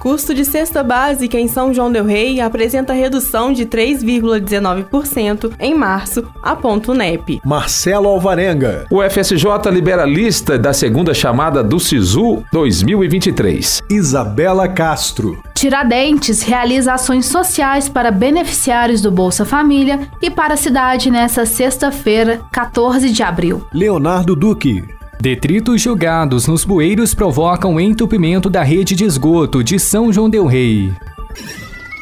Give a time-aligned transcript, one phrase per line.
[0.00, 6.26] Custo de cesta básica em São João del Rei apresenta redução de 3,19% em março,
[6.42, 7.38] aponta o NEP.
[7.44, 8.86] Marcelo Alvarenga.
[8.90, 13.82] O FSJ libera lista da segunda chamada do SISU 2023.
[13.90, 15.42] Isabela Castro.
[15.54, 22.40] Tiradentes realiza ações sociais para beneficiários do Bolsa Família e para a cidade nesta sexta-feira,
[22.50, 23.66] 14 de abril.
[23.70, 24.99] Leonardo Duque.
[25.20, 30.94] Detritos jogados nos bueiros provocam entupimento da rede de esgoto de São João del Rei.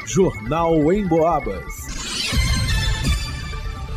[0.07, 1.65] Jornal em Boabas.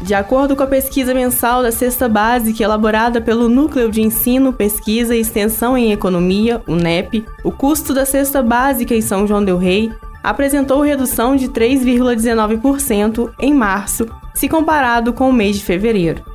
[0.01, 5.15] De acordo com a pesquisa mensal da Cesta Básica elaborada pelo Núcleo de Ensino, Pesquisa
[5.15, 9.59] e Extensão em Economia, o NEP, o custo da cesta básica em São João del
[9.59, 9.91] Rei
[10.23, 16.30] apresentou redução de 3,19% em março, se comparado com o mês de fevereiro.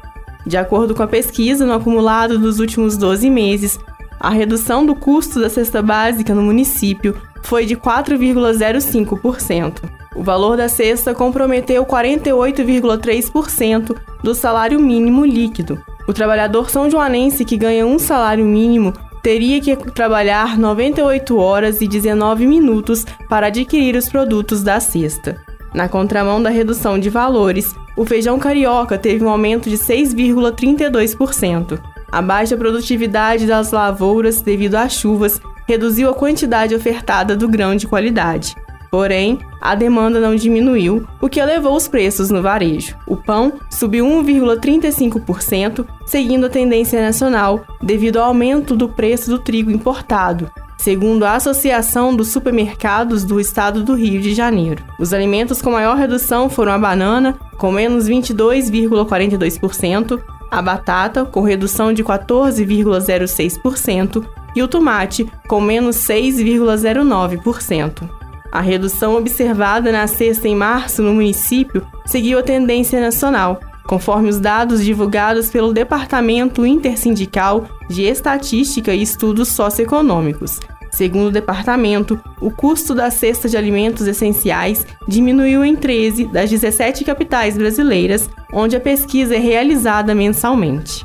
[0.46, 3.80] De acordo com a pesquisa, no acumulado dos últimos 12 meses,
[4.20, 9.82] a redução do custo da cesta básica no município foi de 4,05%.
[10.14, 15.82] O valor da cesta comprometeu 48,3% do salário mínimo líquido.
[16.08, 18.94] O trabalhador são joanense que ganha um salário mínimo
[19.26, 25.44] teria que trabalhar 98 horas e 19 minutos para adquirir os produtos da cesta.
[25.74, 31.80] Na contramão da redução de valores, o feijão carioca teve um aumento de 6,32%.
[32.12, 37.86] A baixa produtividade das lavouras devido às chuvas reduziu a quantidade ofertada do grão de
[37.86, 38.54] qualidade.
[38.90, 42.96] Porém, a demanda não diminuiu, o que elevou os preços no varejo.
[43.06, 49.70] O pão subiu 1,35%, seguindo a tendência nacional, devido ao aumento do preço do trigo
[49.70, 54.84] importado, segundo a Associação dos Supermercados do Estado do Rio de Janeiro.
[54.98, 61.92] Os alimentos com maior redução foram a banana, com menos 22,42%, a batata, com redução
[61.92, 64.24] de 14,06%,
[64.54, 68.08] e o tomate, com menos 6,09%.
[68.50, 74.40] A redução observada na sexta em março no município seguiu a tendência nacional, conforme os
[74.40, 80.60] dados divulgados pelo Departamento Intersindical de Estatística e Estudos Socioeconômicos,
[80.96, 87.04] Segundo o departamento, o custo da cesta de alimentos essenciais diminuiu em 13 das 17
[87.04, 91.04] capitais brasileiras, onde a pesquisa é realizada mensalmente.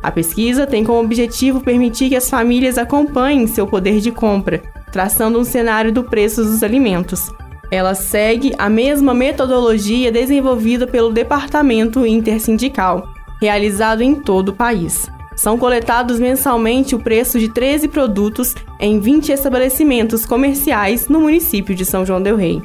[0.00, 5.40] A pesquisa tem como objetivo permitir que as famílias acompanhem seu poder de compra, traçando
[5.40, 7.28] um cenário do preço dos alimentos.
[7.72, 13.08] Ela segue a mesma metodologia desenvolvida pelo Departamento Intersindical,
[13.40, 15.10] realizado em todo o país.
[15.34, 21.86] São coletados mensalmente o preço de 13 produtos em 20 estabelecimentos comerciais no município de
[21.86, 22.60] São João del Rei.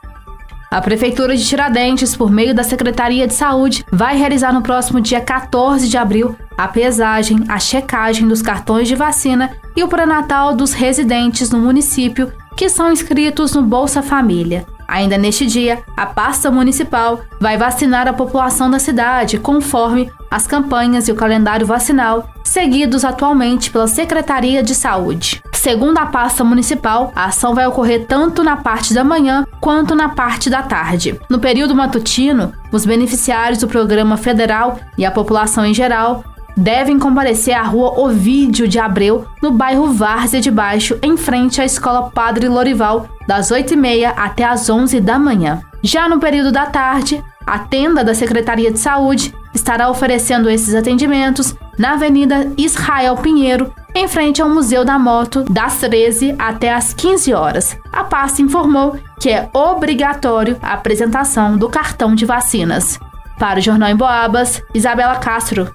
[0.69, 5.21] A Prefeitura de Tiradentes, por meio da Secretaria de Saúde, vai realizar no próximo dia
[5.21, 10.73] 14 de abril a pesagem, a checagem dos cartões de vacina e o pré-natal dos
[10.73, 14.65] residentes no município que são inscritos no Bolsa Família.
[14.93, 21.07] Ainda neste dia, a pasta municipal vai vacinar a população da cidade conforme as campanhas
[21.07, 25.41] e o calendário vacinal seguidos atualmente pela Secretaria de Saúde.
[25.51, 30.09] Segundo a pasta municipal, a ação vai ocorrer tanto na parte da manhã quanto na
[30.09, 31.19] parte da tarde.
[31.27, 36.23] No período matutino, os beneficiários do programa federal e a população em geral
[36.55, 41.65] devem comparecer à rua Ovídio de Abreu, no bairro Várzea de Baixo, em frente à
[41.65, 45.61] Escola Padre Lorival, das 8h30 até as 11 da manhã.
[45.81, 51.55] Já no período da tarde, a tenda da Secretaria de Saúde estará oferecendo esses atendimentos
[51.77, 57.33] na Avenida Israel Pinheiro, em frente ao Museu da Moto, das 13 até as 15
[57.33, 57.77] horas.
[57.91, 62.99] A pasta informou que é obrigatório a apresentação do cartão de vacinas.
[63.37, 65.73] Para o Jornal em Boabas, Isabela Castro.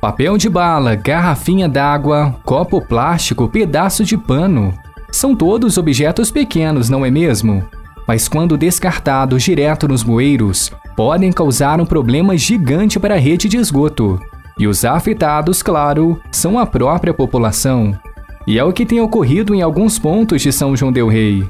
[0.00, 4.74] Papel de bala, garrafinha d'água, copo plástico, pedaço de pano.
[5.10, 7.64] São todos objetos pequenos, não é mesmo?
[8.06, 13.56] Mas quando descartados direto nos bueiros, podem causar um problema gigante para a rede de
[13.56, 14.20] esgoto.
[14.58, 17.98] E os afetados, claro, são a própria população.
[18.46, 21.48] E é o que tem ocorrido em alguns pontos de São João Del Rei.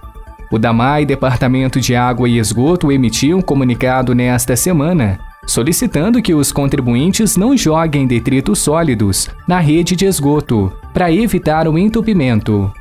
[0.51, 6.51] O DAMAI, Departamento de Água e Esgoto, emitiu um comunicado nesta semana solicitando que os
[6.53, 12.73] contribuintes não joguem detritos sólidos na rede de esgoto para evitar o entupimento.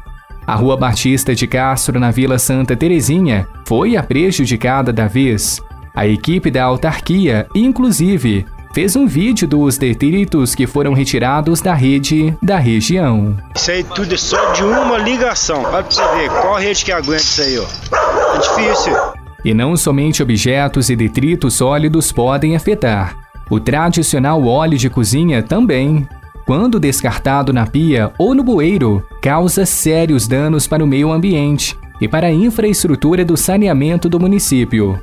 [0.47, 5.61] A Rua Batista de Castro, na Vila Santa Terezinha, foi a prejudicada da vez.
[5.95, 12.37] A equipe da autarquia, inclusive, fez um vídeo dos detritos que foram retirados da rede
[12.43, 13.37] da região.
[13.55, 15.63] Isso aí tudo é só de uma ligação.
[15.63, 18.35] Olha pra você ver, qual rede que aguenta isso aí, ó.
[18.35, 19.14] É difícil.
[19.45, 23.15] E não somente objetos e detritos sólidos podem afetar.
[23.47, 26.07] O tradicional óleo de cozinha também.
[26.47, 32.07] Quando descartado na pia ou no bueiro, causa sérios danos para o meio ambiente e
[32.07, 34.99] para a infraestrutura do saneamento do município.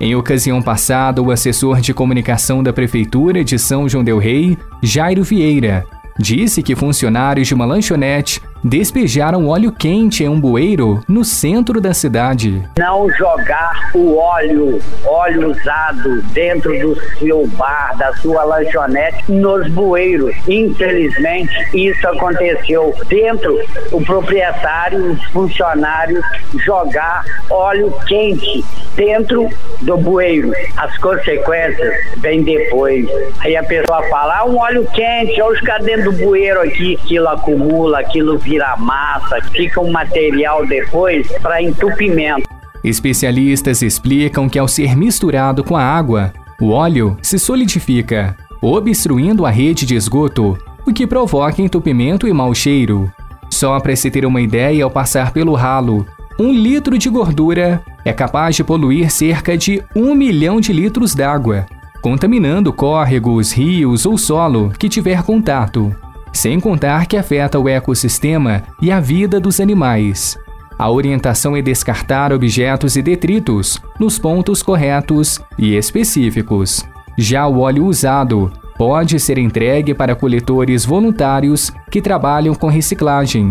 [0.00, 5.22] Em ocasião passada, o assessor de comunicação da Prefeitura de São João Del Rei, Jairo
[5.22, 5.86] Vieira,
[6.18, 11.92] disse que funcionários de uma lanchonete despejaram óleo quente em um bueiro no centro da
[11.92, 12.66] cidade.
[12.78, 20.34] Não jogar o óleo, óleo usado dentro do seu bar, da sua lanchonete, nos bueiros.
[20.48, 23.60] Infelizmente, isso aconteceu dentro
[23.92, 26.24] o proprietário, os funcionários
[26.64, 28.64] jogar óleo quente
[28.96, 29.50] dentro
[29.82, 30.52] do bueiro.
[30.78, 33.06] As consequências vêm depois.
[33.40, 37.28] Aí a pessoa fala, ah, um óleo quente, olha os dentro do bueiro aqui, aquilo
[37.28, 42.48] acumula, aquilo vira vira massa, fica um material depois para entupimento.
[42.84, 49.50] Especialistas explicam que ao ser misturado com a água, o óleo se solidifica, obstruindo a
[49.50, 50.56] rede de esgoto,
[50.86, 53.10] o que provoca entupimento e mau cheiro.
[53.50, 56.06] Só para se ter uma ideia, ao passar pelo ralo,
[56.38, 61.66] um litro de gordura é capaz de poluir cerca de um milhão de litros d'água,
[62.02, 65.96] contaminando córregos, rios ou solo que tiver contato
[66.34, 70.36] sem contar que afeta o ecossistema e a vida dos animais.
[70.76, 76.84] A orientação é descartar objetos e detritos nos pontos corretos e específicos.
[77.16, 83.50] Já o óleo usado pode ser entregue para coletores voluntários que trabalham com reciclagem.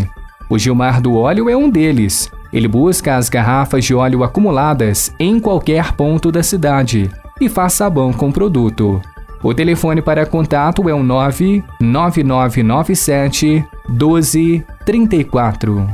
[0.50, 2.30] O Gilmar do Óleo é um deles.
[2.51, 7.09] Ele busca as garrafas de óleo acumuladas em qualquer ponto da cidade
[7.39, 9.01] e faz sabão com o produto.
[9.44, 15.90] O telefone para contato é o 99997 1234.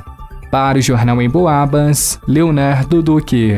[0.51, 3.57] Para o Jornal em Boabas, Leonardo Duque.